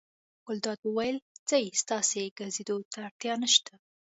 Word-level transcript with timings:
ګلداد 0.47 0.79
وویل: 0.83 1.17
ځئ 1.49 1.65
ستاسې 1.81 2.21
ګرځېدو 2.39 2.77
ته 2.91 2.99
اړتیا 3.07 3.33
نه 3.41 3.49
شته. 3.53 3.73